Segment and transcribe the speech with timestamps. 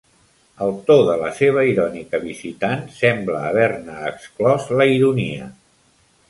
[0.67, 5.53] El to de la seva irònica visitant sembla haver-ne exclòs la ironia.